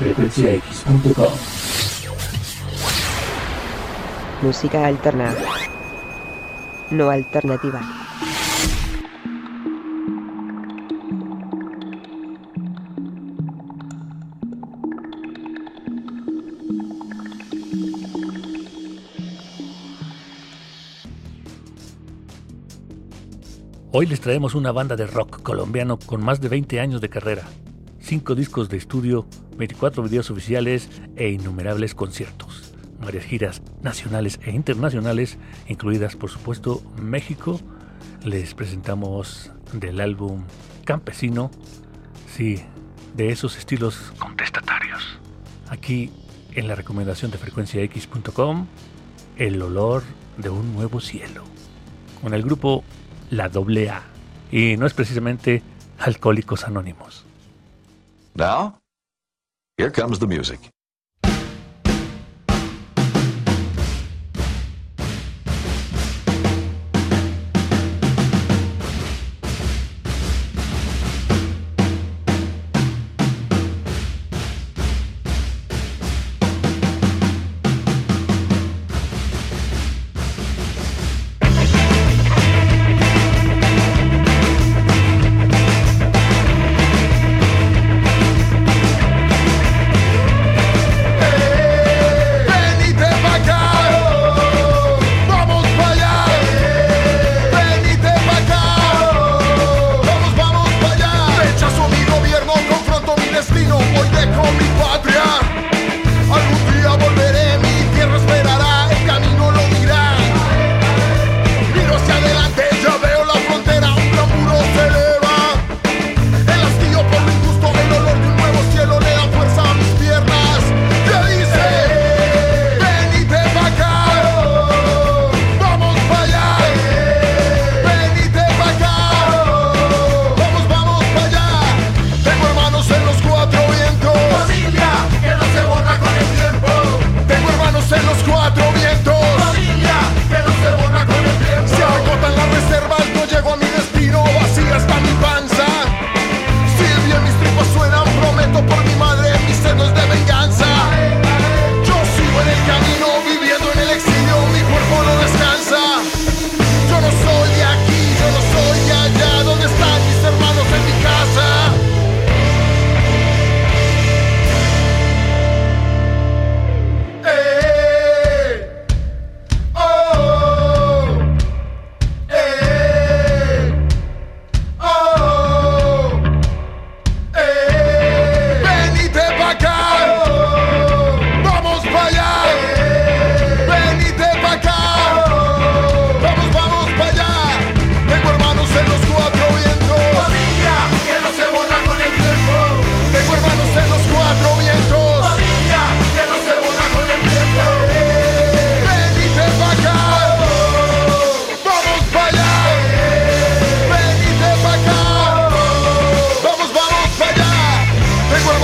[0.00, 1.32] frecuenciax.com.
[4.40, 5.34] Música alterna.
[6.90, 7.82] No alternativa.
[23.92, 27.42] Hoy les traemos una banda de rock colombiano con más de 20 años de carrera,
[28.10, 29.24] 5 discos de estudio,
[29.56, 32.74] 24 videos oficiales e innumerables conciertos.
[33.00, 37.60] Varias giras nacionales e internacionales, incluidas por supuesto México.
[38.24, 40.42] Les presentamos del álbum
[40.84, 41.52] Campesino,
[42.34, 42.60] sí,
[43.14, 45.20] de esos estilos contestatarios.
[45.68, 46.10] Aquí
[46.56, 48.66] en la recomendación de frecuenciax.com,
[49.36, 50.02] el olor
[50.36, 51.44] de un nuevo cielo.
[52.20, 52.82] Con el grupo
[53.30, 54.02] la doble A.
[54.50, 55.62] Y no es precisamente
[56.00, 57.29] Alcohólicos Anónimos.
[58.34, 58.78] Now,
[59.76, 60.60] here comes the music.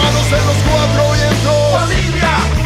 [0.06, 1.80] manos en los cuatro vientos.
[1.80, 2.65] Bolivia.